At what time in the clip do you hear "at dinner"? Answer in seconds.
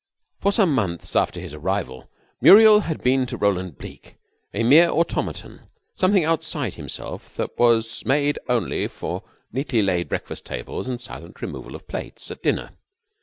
12.31-12.71